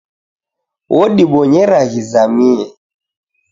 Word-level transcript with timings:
Wodibonyera 0.95 1.79
ghizamie. 1.91 2.61